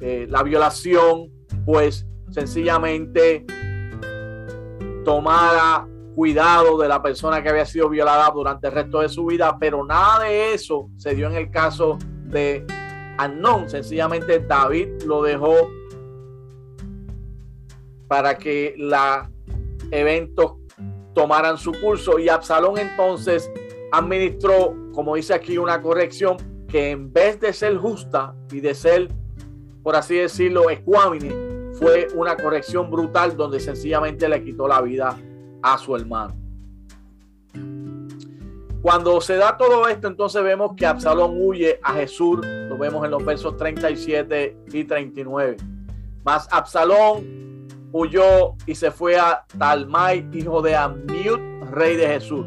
eh, 0.00 0.26
la 0.28 0.42
violación, 0.42 1.30
pues 1.64 2.08
sencillamente 2.30 3.46
tomara 5.04 5.86
cuidado 6.16 6.76
de 6.76 6.88
la 6.88 7.00
persona 7.00 7.40
que 7.40 7.50
había 7.50 7.66
sido 7.66 7.88
violada 7.88 8.28
durante 8.34 8.66
el 8.66 8.72
resto 8.72 8.98
de 8.98 9.08
su 9.08 9.26
vida, 9.26 9.56
pero 9.60 9.86
nada 9.86 10.24
de 10.24 10.54
eso 10.54 10.88
se 10.96 11.14
dio 11.14 11.28
en 11.28 11.36
el 11.36 11.52
caso 11.52 11.96
de 12.24 12.66
Anón. 13.16 13.70
Sencillamente 13.70 14.40
David 14.40 15.02
lo 15.06 15.22
dejó 15.22 15.70
para 18.08 18.36
que 18.36 18.74
los 18.76 19.28
eventos 19.92 20.54
tomaran 21.14 21.56
su 21.58 21.70
curso 21.80 22.18
y 22.18 22.28
Absalón 22.28 22.76
entonces 22.76 23.48
administró, 23.92 24.74
como 24.92 25.16
dice 25.16 25.34
aquí, 25.34 25.58
una 25.58 25.80
corrección 25.80 26.36
que 26.68 26.90
en 26.90 27.12
vez 27.12 27.40
de 27.40 27.52
ser 27.52 27.76
justa 27.76 28.34
y 28.50 28.60
de 28.60 28.74
ser, 28.74 29.08
por 29.82 29.96
así 29.96 30.16
decirlo, 30.16 30.70
ecuánime, 30.70 31.72
fue 31.74 32.08
una 32.14 32.36
corrección 32.36 32.90
brutal 32.90 33.36
donde 33.36 33.58
sencillamente 33.58 34.28
le 34.28 34.42
quitó 34.42 34.68
la 34.68 34.80
vida 34.80 35.16
a 35.62 35.78
su 35.78 35.96
hermano. 35.96 36.34
Cuando 38.82 39.20
se 39.20 39.36
da 39.36 39.58
todo 39.58 39.88
esto, 39.88 40.08
entonces 40.08 40.42
vemos 40.42 40.72
que 40.74 40.86
Absalón 40.86 41.36
huye 41.38 41.78
a 41.82 41.94
Jesús, 41.94 42.40
lo 42.42 42.78
vemos 42.78 43.04
en 43.04 43.10
los 43.10 43.24
versos 43.24 43.56
37 43.56 44.56
y 44.72 44.84
39. 44.84 45.56
Mas 46.24 46.48
Absalón 46.50 47.68
huyó 47.92 48.54
y 48.66 48.74
se 48.74 48.90
fue 48.90 49.18
a 49.18 49.44
Talmai, 49.58 50.26
hijo 50.32 50.62
de 50.62 50.76
Amiut, 50.76 51.40
rey 51.70 51.96
de 51.96 52.06
Jesús. 52.06 52.46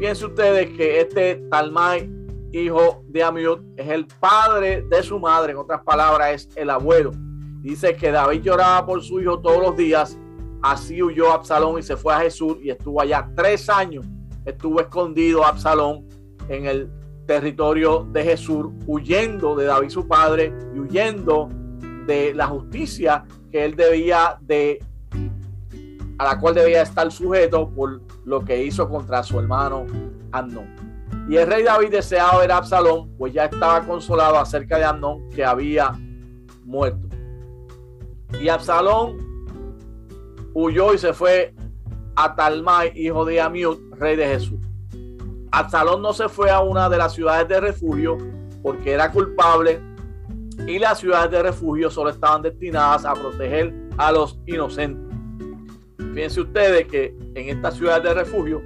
Fíjense 0.00 0.24
ustedes 0.24 0.70
que 0.76 1.00
este 1.00 1.36
Talmai, 1.50 2.10
hijo 2.52 3.04
de 3.06 3.22
Amiut, 3.22 3.60
es 3.76 3.88
el 3.88 4.06
padre 4.06 4.82
de 4.88 5.02
su 5.02 5.20
madre, 5.20 5.52
en 5.52 5.58
otras 5.58 5.82
palabras, 5.82 6.32
es 6.32 6.48
el 6.56 6.70
abuelo. 6.70 7.12
Dice 7.60 7.94
que 7.94 8.10
David 8.10 8.40
lloraba 8.40 8.86
por 8.86 9.02
su 9.02 9.20
hijo 9.20 9.38
todos 9.40 9.60
los 9.60 9.76
días 9.76 10.18
Así 10.62 11.02
huyó 11.02 11.32
Absalón 11.32 11.78
y 11.78 11.82
se 11.82 11.96
fue 11.96 12.14
a 12.14 12.20
Jesús 12.20 12.58
y 12.62 12.70
estuvo 12.70 13.00
allá 13.00 13.30
tres 13.34 13.68
años. 13.68 14.04
Estuvo 14.44 14.80
escondido 14.80 15.44
Absalón 15.44 16.06
en 16.48 16.66
el 16.66 16.90
territorio 17.26 18.06
de 18.10 18.24
Jesús, 18.24 18.66
huyendo 18.86 19.54
de 19.54 19.66
David 19.66 19.88
su 19.88 20.06
padre 20.06 20.52
y 20.74 20.80
huyendo 20.80 21.48
de 22.06 22.34
la 22.34 22.46
justicia 22.46 23.24
que 23.50 23.64
él 23.64 23.76
debía 23.76 24.38
de, 24.40 24.82
a 26.20 26.24
la 26.24 26.38
cual 26.38 26.54
debía 26.54 26.82
estar 26.82 27.10
sujeto 27.10 27.70
por 27.70 28.02
lo 28.26 28.44
que 28.44 28.62
hizo 28.62 28.86
contra 28.90 29.22
su 29.22 29.38
hermano 29.40 29.86
Amnón. 30.32 30.66
Y 31.30 31.36
el 31.36 31.46
rey 31.46 31.62
David 31.62 31.92
deseaba 31.92 32.40
ver 32.40 32.52
a 32.52 32.58
Absalón, 32.58 33.10
pues 33.16 33.32
ya 33.32 33.46
estaba 33.46 33.80
consolado 33.86 34.38
acerca 34.38 34.76
de 34.76 34.84
Amnón 34.84 35.30
que 35.30 35.42
había 35.42 35.98
muerto. 36.62 37.08
Y 38.38 38.50
Absalón 38.50 39.16
huyó 40.52 40.92
y 40.92 40.98
se 40.98 41.14
fue 41.14 41.54
a 42.16 42.34
Talmai, 42.34 42.92
hijo 42.94 43.24
de 43.24 43.40
Amiud, 43.40 43.78
rey 43.92 44.14
de 44.14 44.26
Jesús. 44.26 44.60
Absalón 45.52 46.02
no 46.02 46.12
se 46.12 46.28
fue 46.28 46.50
a 46.50 46.60
una 46.60 46.90
de 46.90 46.98
las 46.98 47.14
ciudades 47.14 47.48
de 47.48 47.60
refugio 47.60 48.18
porque 48.62 48.92
era 48.92 49.10
culpable 49.10 49.80
y 50.66 50.78
las 50.78 50.98
ciudades 50.98 51.30
de 51.30 51.42
refugio 51.42 51.88
solo 51.90 52.10
estaban 52.10 52.42
destinadas 52.42 53.06
a 53.06 53.14
proteger 53.14 53.72
a 53.96 54.12
los 54.12 54.38
inocentes. 54.44 55.09
Fíjense 56.14 56.40
ustedes 56.40 56.86
que 56.86 57.14
en 57.34 57.48
estas 57.56 57.76
ciudades 57.76 58.02
de 58.02 58.14
refugio 58.14 58.62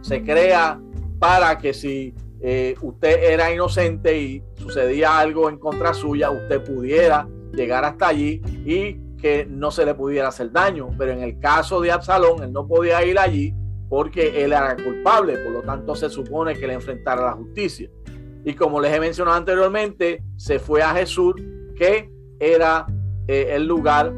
se 0.00 0.22
crea 0.22 0.80
para 1.18 1.58
que 1.58 1.72
si 1.72 2.14
eh, 2.40 2.74
usted 2.80 3.32
era 3.32 3.52
inocente 3.52 4.18
y 4.20 4.42
sucedía 4.54 5.18
algo 5.18 5.48
en 5.48 5.58
contra 5.58 5.94
suya, 5.94 6.30
usted 6.30 6.62
pudiera 6.62 7.28
llegar 7.52 7.84
hasta 7.84 8.08
allí 8.08 8.42
y 8.64 8.94
que 9.16 9.46
no 9.46 9.70
se 9.70 9.86
le 9.86 9.94
pudiera 9.94 10.28
hacer 10.28 10.52
daño, 10.52 10.90
pero 10.98 11.12
en 11.12 11.22
el 11.22 11.38
caso 11.38 11.80
de 11.80 11.90
Absalón, 11.90 12.42
él 12.42 12.52
no 12.52 12.66
podía 12.66 13.04
ir 13.04 13.18
allí 13.18 13.54
porque 13.88 14.44
él 14.44 14.52
era 14.52 14.76
culpable, 14.76 15.38
por 15.38 15.52
lo 15.52 15.62
tanto 15.62 15.94
se 15.94 16.10
supone 16.10 16.54
que 16.54 16.66
le 16.66 16.74
enfrentara 16.74 17.22
la 17.22 17.32
justicia. 17.32 17.88
Y 18.44 18.54
como 18.54 18.80
les 18.80 18.92
he 18.92 19.00
mencionado 19.00 19.36
anteriormente, 19.36 20.22
se 20.36 20.58
fue 20.58 20.82
a 20.82 20.90
Jesús, 20.90 21.34
que 21.76 22.10
era 22.38 22.86
eh, 23.26 23.48
el 23.52 23.66
lugar 23.66 24.12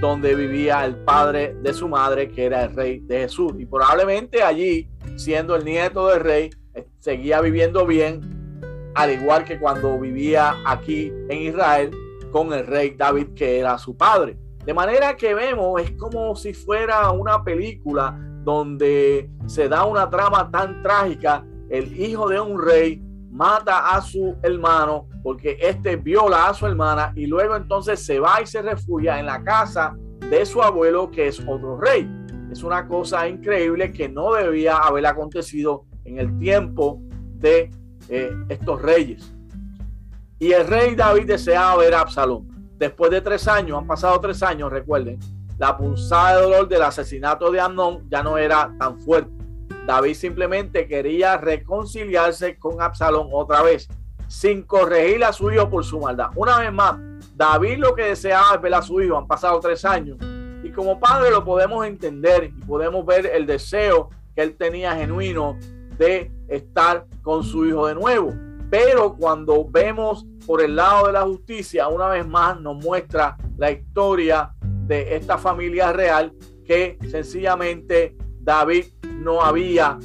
donde 0.00 0.34
vivía 0.34 0.84
el 0.84 0.96
padre 0.96 1.54
de 1.62 1.74
su 1.74 1.88
madre, 1.88 2.30
que 2.30 2.46
era 2.46 2.64
el 2.64 2.74
rey 2.74 3.00
de 3.00 3.20
Jesús. 3.20 3.52
Y 3.58 3.66
probablemente 3.66 4.42
allí, 4.42 4.88
siendo 5.16 5.54
el 5.54 5.64
nieto 5.64 6.08
del 6.08 6.20
rey, 6.20 6.50
eh, 6.74 6.86
seguía 6.98 7.40
viviendo 7.40 7.86
bien, 7.86 8.20
al 8.94 9.12
igual 9.12 9.44
que 9.44 9.58
cuando 9.58 9.98
vivía 10.00 10.56
aquí 10.64 11.12
en 11.28 11.42
Israel, 11.42 11.90
con 12.32 12.52
el 12.52 12.66
rey 12.66 12.94
David, 12.96 13.34
que 13.34 13.58
era 13.58 13.76
su 13.76 13.96
padre. 13.96 14.38
De 14.64 14.72
manera 14.72 15.16
que 15.16 15.34
vemos, 15.34 15.80
es 15.82 15.92
como 15.92 16.34
si 16.34 16.54
fuera 16.54 17.10
una 17.10 17.42
película 17.44 18.16
donde 18.44 19.30
se 19.46 19.68
da 19.68 19.84
una 19.84 20.08
trama 20.08 20.50
tan 20.50 20.82
trágica. 20.82 21.44
El 21.68 21.98
hijo 22.00 22.28
de 22.28 22.40
un 22.40 22.60
rey 22.60 23.02
mata 23.30 23.94
a 23.94 24.00
su 24.00 24.36
hermano 24.42 25.08
porque 25.22 25.58
éste 25.60 25.96
viola 25.96 26.48
a 26.48 26.54
su 26.54 26.66
hermana 26.66 27.12
y 27.14 27.26
luego 27.26 27.56
entonces 27.56 28.04
se 28.04 28.20
va 28.20 28.40
y 28.40 28.46
se 28.46 28.62
refugia 28.62 29.18
en 29.18 29.26
la 29.26 29.42
casa 29.42 29.96
de 30.30 30.46
su 30.46 30.62
abuelo 30.62 31.10
que 31.10 31.28
es 31.28 31.40
otro 31.40 31.78
rey. 31.78 32.08
Es 32.50 32.62
una 32.62 32.86
cosa 32.88 33.28
increíble 33.28 33.92
que 33.92 34.08
no 34.08 34.34
debía 34.34 34.78
haber 34.78 35.06
acontecido 35.06 35.84
en 36.04 36.18
el 36.18 36.38
tiempo 36.38 37.00
de 37.36 37.70
eh, 38.08 38.30
estos 38.48 38.82
reyes. 38.82 39.32
Y 40.38 40.52
el 40.52 40.66
rey 40.66 40.94
David 40.94 41.26
deseaba 41.26 41.76
ver 41.76 41.94
a 41.94 42.00
Absalón. 42.00 42.48
Después 42.78 43.10
de 43.10 43.20
tres 43.20 43.46
años, 43.46 43.78
han 43.78 43.86
pasado 43.86 44.18
tres 44.20 44.42
años, 44.42 44.70
recuerden, 44.70 45.18
la 45.58 45.76
punzada 45.76 46.36
de 46.36 46.42
dolor 46.42 46.68
del 46.68 46.82
asesinato 46.82 47.50
de 47.50 47.60
Amnón 47.60 48.08
ya 48.08 48.22
no 48.22 48.38
era 48.38 48.74
tan 48.78 48.98
fuerte. 49.00 49.30
David 49.86 50.14
simplemente 50.14 50.88
quería 50.88 51.36
reconciliarse 51.36 52.58
con 52.58 52.80
Absalón 52.80 53.28
otra 53.32 53.62
vez, 53.62 53.86
sin 54.30 54.62
corregir 54.62 55.24
a 55.24 55.32
su 55.32 55.50
hijo 55.50 55.68
por 55.68 55.84
su 55.84 55.98
maldad. 55.98 56.28
Una 56.36 56.60
vez 56.60 56.72
más, 56.72 56.96
David 57.34 57.78
lo 57.78 57.96
que 57.96 58.04
deseaba 58.04 58.54
es 58.54 58.62
ver 58.62 58.74
a 58.74 58.80
su 58.80 59.00
hijo. 59.00 59.18
Han 59.18 59.26
pasado 59.26 59.58
tres 59.58 59.84
años. 59.84 60.18
Y 60.62 60.70
como 60.70 61.00
padre 61.00 61.32
lo 61.32 61.44
podemos 61.44 61.84
entender 61.84 62.44
y 62.44 62.64
podemos 62.64 63.04
ver 63.04 63.26
el 63.26 63.44
deseo 63.44 64.08
que 64.36 64.42
él 64.42 64.56
tenía 64.56 64.94
genuino 64.94 65.58
de 65.98 66.30
estar 66.46 67.06
con 67.22 67.42
su 67.42 67.66
hijo 67.66 67.88
de 67.88 67.96
nuevo. 67.96 68.32
Pero 68.70 69.16
cuando 69.16 69.68
vemos 69.68 70.24
por 70.46 70.62
el 70.62 70.76
lado 70.76 71.08
de 71.08 71.12
la 71.12 71.22
justicia, 71.22 71.88
una 71.88 72.06
vez 72.06 72.24
más 72.24 72.60
nos 72.60 72.76
muestra 72.76 73.36
la 73.56 73.72
historia 73.72 74.54
de 74.86 75.16
esta 75.16 75.38
familia 75.38 75.92
real 75.92 76.32
que 76.64 76.98
sencillamente 77.10 78.16
David 78.38 78.84
no 79.02 79.42
había 79.42 79.98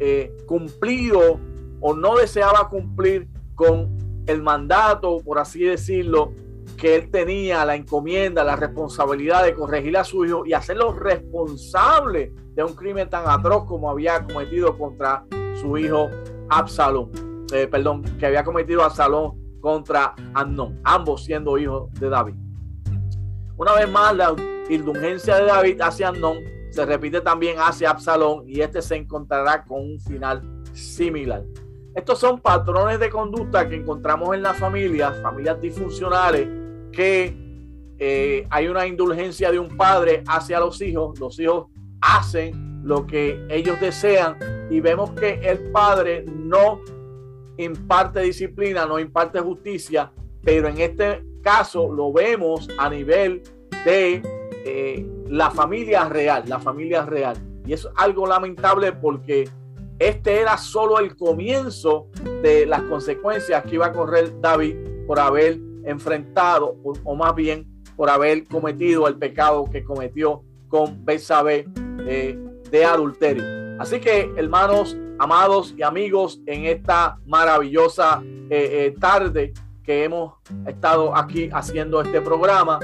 eh, 0.00 0.34
cumplido 0.46 1.38
o 1.80 1.94
no 1.94 2.16
deseaba 2.16 2.70
cumplir 2.70 3.28
con 3.56 4.22
el 4.26 4.42
mandato, 4.42 5.18
por 5.24 5.40
así 5.40 5.64
decirlo, 5.64 6.32
que 6.76 6.94
él 6.94 7.10
tenía, 7.10 7.64
la 7.64 7.74
encomienda, 7.74 8.44
la 8.44 8.54
responsabilidad 8.54 9.44
de 9.44 9.54
corregir 9.54 9.96
a 9.96 10.04
su 10.04 10.24
hijo 10.24 10.44
y 10.46 10.52
hacerlo 10.52 10.92
responsable 10.92 12.32
de 12.54 12.62
un 12.62 12.74
crimen 12.74 13.08
tan 13.08 13.24
atroz 13.26 13.64
como 13.64 13.90
había 13.90 14.22
cometido 14.24 14.76
contra 14.76 15.24
su 15.60 15.78
hijo 15.78 16.08
Absalón, 16.48 17.10
eh, 17.52 17.66
perdón, 17.66 18.02
que 18.18 18.26
había 18.26 18.44
cometido 18.44 18.82
Absalón 18.82 19.58
contra 19.60 20.14
Amnón, 20.34 20.80
ambos 20.84 21.24
siendo 21.24 21.56
hijos 21.58 21.92
de 21.94 22.08
David. 22.08 22.34
Una 23.56 23.72
vez 23.74 23.90
más, 23.90 24.14
la 24.14 24.36
indulgencia 24.68 25.36
de 25.36 25.46
David 25.46 25.80
hacia 25.80 26.08
Amnón 26.08 26.38
se 26.70 26.84
repite 26.84 27.22
también 27.22 27.56
hacia 27.58 27.90
Absalón 27.90 28.42
y 28.46 28.60
este 28.60 28.82
se 28.82 28.96
encontrará 28.96 29.64
con 29.64 29.80
un 29.80 30.00
final 30.00 30.42
similar. 30.74 31.42
Estos 31.96 32.18
son 32.18 32.40
patrones 32.40 33.00
de 33.00 33.08
conducta 33.08 33.66
que 33.66 33.76
encontramos 33.76 34.34
en 34.34 34.42
las 34.42 34.58
familias, 34.58 35.18
familias 35.22 35.58
disfuncionales, 35.62 36.46
que 36.92 37.34
eh, 37.98 38.46
hay 38.50 38.68
una 38.68 38.86
indulgencia 38.86 39.50
de 39.50 39.58
un 39.58 39.78
padre 39.78 40.22
hacia 40.28 40.60
los 40.60 40.82
hijos, 40.82 41.18
los 41.18 41.40
hijos 41.40 41.68
hacen 42.02 42.82
lo 42.84 43.06
que 43.06 43.42
ellos 43.48 43.80
desean 43.80 44.36
y 44.68 44.80
vemos 44.80 45.12
que 45.12 45.40
el 45.42 45.72
padre 45.72 46.26
no 46.28 46.80
imparte 47.56 48.20
disciplina, 48.20 48.84
no 48.84 48.98
imparte 48.98 49.40
justicia, 49.40 50.12
pero 50.44 50.68
en 50.68 50.78
este 50.78 51.24
caso 51.42 51.90
lo 51.90 52.12
vemos 52.12 52.68
a 52.76 52.90
nivel 52.90 53.42
de 53.86 54.20
eh, 54.66 55.06
la 55.28 55.50
familia 55.50 56.10
real, 56.10 56.44
la 56.46 56.60
familia 56.60 57.06
real. 57.06 57.38
Y 57.64 57.72
es 57.72 57.88
algo 57.96 58.26
lamentable 58.26 58.92
porque 58.92 59.48
este 59.98 60.40
era 60.40 60.56
solo 60.58 60.98
el 60.98 61.16
comienzo 61.16 62.08
de 62.42 62.66
las 62.66 62.82
consecuencias 62.82 63.62
que 63.64 63.76
iba 63.76 63.86
a 63.86 63.92
correr 63.92 64.40
David 64.40 64.76
por 65.06 65.18
haber 65.18 65.58
enfrentado, 65.84 66.76
o, 66.82 67.14
más 67.14 67.34
bien 67.34 67.66
por 67.96 68.10
haber 68.10 68.44
cometido 68.44 69.08
el 69.08 69.16
pecado 69.16 69.64
que 69.70 69.84
cometió 69.84 70.42
con 70.68 71.04
Betsabé 71.04 71.66
eh, 72.00 72.38
de 72.70 72.84
adulterio. 72.84 73.44
Así 73.78 74.00
que, 74.00 74.30
hermanos, 74.36 74.96
amados 75.18 75.74
y 75.76 75.82
amigos, 75.82 76.40
en 76.46 76.66
esta 76.66 77.18
maravillosa 77.24 78.22
eh, 78.50 78.94
tarde 79.00 79.54
que 79.82 80.04
hemos 80.04 80.34
estado 80.66 81.16
aquí 81.16 81.48
haciendo 81.52 82.00
este 82.00 82.20
programa, 82.20 82.80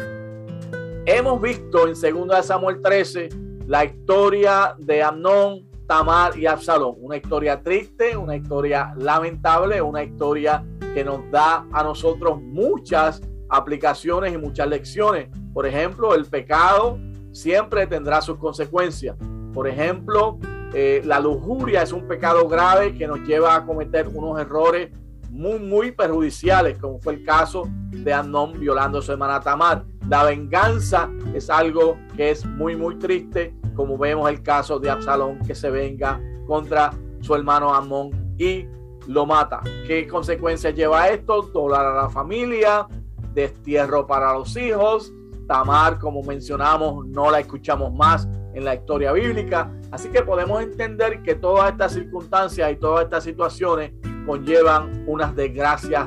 Hemos 1.04 1.42
visto 1.42 1.88
en 1.88 1.94
2 1.94 2.46
Samuel 2.46 2.80
13 2.80 3.28
la 3.66 3.84
historia 3.84 4.76
de 4.78 5.02
Amnón, 5.02 5.68
Tamar 5.92 6.38
y 6.38 6.46
Absalón. 6.46 6.94
Una 7.02 7.18
historia 7.18 7.62
triste, 7.62 8.16
una 8.16 8.34
historia 8.34 8.94
lamentable, 8.96 9.82
una 9.82 10.02
historia 10.02 10.64
que 10.94 11.04
nos 11.04 11.30
da 11.30 11.66
a 11.70 11.82
nosotros 11.82 12.40
muchas 12.40 13.20
aplicaciones 13.50 14.32
y 14.32 14.38
muchas 14.38 14.68
lecciones. 14.68 15.28
Por 15.52 15.66
ejemplo, 15.66 16.14
el 16.14 16.24
pecado 16.24 16.98
siempre 17.32 17.86
tendrá 17.86 18.22
sus 18.22 18.38
consecuencias. 18.38 19.18
Por 19.52 19.68
ejemplo, 19.68 20.38
eh, 20.72 21.02
la 21.04 21.20
lujuria 21.20 21.82
es 21.82 21.92
un 21.92 22.08
pecado 22.08 22.48
grave 22.48 22.96
que 22.96 23.06
nos 23.06 23.20
lleva 23.20 23.54
a 23.54 23.66
cometer 23.66 24.08
unos 24.08 24.40
errores 24.40 24.88
muy, 25.28 25.58
muy 25.58 25.92
perjudiciales, 25.92 26.78
como 26.78 27.00
fue 27.00 27.16
el 27.16 27.22
caso 27.22 27.64
de 27.90 28.14
Amnón 28.14 28.58
violando 28.58 29.00
a 29.00 29.02
su 29.02 29.12
hermana 29.12 29.40
Tamar. 29.40 29.84
La 30.08 30.24
venganza 30.24 31.10
es 31.34 31.50
algo 31.50 31.98
que 32.16 32.30
es 32.30 32.46
muy, 32.46 32.76
muy 32.76 32.98
triste, 32.98 33.54
como 33.74 33.98
vemos 33.98 34.28
el 34.28 34.42
caso 34.42 34.78
de 34.78 34.90
Absalón 34.90 35.40
que 35.40 35.54
se 35.54 35.70
venga 35.70 36.20
contra 36.46 36.90
su 37.20 37.34
hermano 37.34 37.72
Amón 37.72 38.34
y 38.38 38.66
lo 39.06 39.26
mata. 39.26 39.60
¿Qué 39.86 40.06
consecuencias 40.06 40.74
lleva 40.74 41.08
esto? 41.08 41.42
Dolor 41.42 41.80
a 41.80 42.02
la 42.02 42.10
familia, 42.10 42.86
destierro 43.34 44.06
para 44.06 44.32
los 44.34 44.56
hijos. 44.56 45.12
Tamar, 45.46 45.98
como 45.98 46.22
mencionamos, 46.22 47.06
no 47.06 47.30
la 47.30 47.40
escuchamos 47.40 47.92
más 47.92 48.28
en 48.54 48.64
la 48.64 48.74
historia 48.74 49.12
bíblica. 49.12 49.70
Así 49.90 50.08
que 50.08 50.22
podemos 50.22 50.62
entender 50.62 51.22
que 51.22 51.34
todas 51.34 51.72
estas 51.72 51.92
circunstancias 51.92 52.70
y 52.70 52.76
todas 52.76 53.04
estas 53.04 53.24
situaciones 53.24 53.92
conllevan 54.26 55.04
unas 55.06 55.34
desgracias 55.34 56.06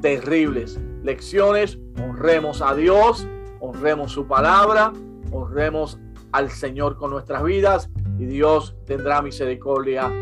terribles. 0.00 0.80
Lecciones, 1.02 1.78
honremos 2.02 2.62
a 2.62 2.74
Dios, 2.74 3.26
honremos 3.60 4.12
su 4.12 4.26
palabra, 4.26 4.92
honremos 5.30 5.98
al 6.36 6.50
Señor 6.50 6.98
con 6.98 7.10
nuestras 7.10 7.42
vidas 7.42 7.88
y 8.18 8.26
Dios 8.26 8.76
tendrá 8.84 9.22
misericordia 9.22 10.12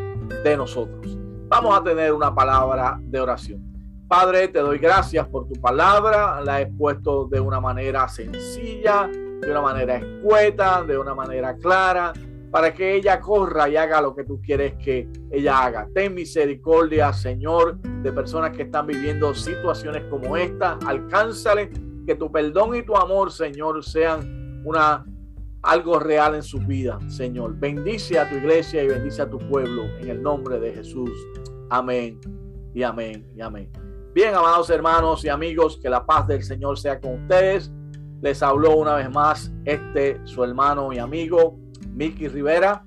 de 0.44 0.56
nosotros. 0.56 1.18
Vamos 1.48 1.76
a 1.76 1.82
tener 1.82 2.12
una 2.12 2.32
palabra 2.32 2.96
de 3.00 3.18
oración. 3.18 3.60
Padre, 4.06 4.46
te 4.46 4.60
doy 4.60 4.78
gracias 4.78 5.26
por 5.26 5.48
tu 5.48 5.60
palabra. 5.60 6.40
La 6.40 6.60
he 6.60 6.66
puesto 6.66 7.26
de 7.26 7.40
una 7.40 7.58
manera 7.58 8.06
sencilla, 8.06 9.08
de 9.08 9.50
una 9.50 9.60
manera 9.60 9.96
escueta, 9.96 10.84
de 10.84 10.96
una 10.96 11.16
manera 11.16 11.56
clara 11.56 12.12
para 12.52 12.72
que 12.72 12.94
ella 12.94 13.18
corra 13.18 13.68
y 13.68 13.76
haga 13.76 14.00
lo 14.00 14.14
que 14.14 14.22
tú 14.22 14.40
quieres 14.40 14.74
que 14.74 15.08
ella 15.32 15.64
haga. 15.64 15.88
Ten 15.92 16.14
misericordia, 16.14 17.12
Señor, 17.12 17.80
de 17.80 18.12
personas 18.12 18.56
que 18.56 18.62
están 18.62 18.86
viviendo 18.86 19.34
situaciones 19.34 20.04
como 20.08 20.36
esta. 20.36 20.78
Alcánzale 20.86 21.72
que 22.06 22.14
tu 22.14 22.30
perdón 22.30 22.76
y 22.76 22.82
tu 22.82 22.94
amor, 22.94 23.32
Señor, 23.32 23.82
sean 23.82 24.62
una 24.64 25.04
algo 25.64 25.98
real 25.98 26.34
en 26.34 26.42
su 26.42 26.58
vida, 26.58 26.98
Señor. 27.08 27.56
Bendice 27.58 28.18
a 28.18 28.28
tu 28.28 28.36
iglesia 28.36 28.82
y 28.82 28.88
bendice 28.88 29.22
a 29.22 29.30
tu 29.30 29.38
pueblo 29.38 29.84
en 30.00 30.08
el 30.08 30.22
nombre 30.22 30.60
de 30.60 30.72
Jesús. 30.72 31.10
Amén 31.70 32.20
y 32.74 32.82
amén 32.82 33.26
y 33.34 33.40
amén. 33.40 33.70
Bien, 34.14 34.34
amados 34.34 34.70
hermanos 34.70 35.24
y 35.24 35.28
amigos, 35.28 35.78
que 35.82 35.88
la 35.88 36.04
paz 36.04 36.26
del 36.26 36.42
Señor 36.42 36.78
sea 36.78 37.00
con 37.00 37.22
ustedes. 37.22 37.72
Les 38.20 38.42
habló 38.42 38.76
una 38.76 38.94
vez 38.94 39.10
más 39.10 39.52
este 39.64 40.20
su 40.24 40.44
hermano 40.44 40.92
y 40.92 40.98
amigo 40.98 41.58
Miki 41.92 42.28
Rivera 42.28 42.84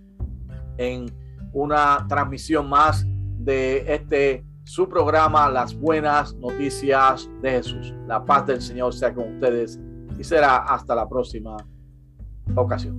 en 0.77 1.05
una 1.53 2.05
transmisión 2.07 2.69
más 2.69 3.05
de 3.39 3.93
este 3.93 4.45
su 4.63 4.87
programa 4.87 5.49
Las 5.49 5.73
Buenas 5.73 6.35
Noticias 6.35 7.29
de 7.41 7.51
Jesús. 7.51 7.93
La 8.07 8.23
paz 8.23 8.45
del 8.45 8.61
Señor 8.61 8.93
sea 8.93 9.13
con 9.13 9.35
ustedes 9.35 9.79
y 10.17 10.23
será 10.23 10.57
hasta 10.57 10.93
la 10.93 11.07
próxima 11.07 11.57
ocasión. 12.55 12.97